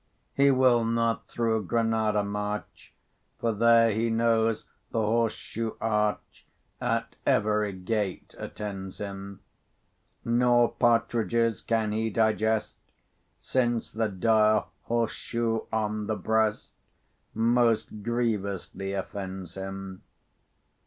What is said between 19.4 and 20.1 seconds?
him.